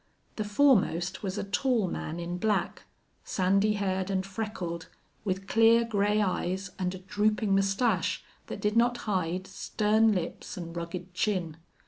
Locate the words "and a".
6.79-6.97